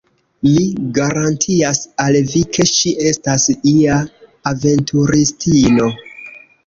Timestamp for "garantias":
0.97-1.81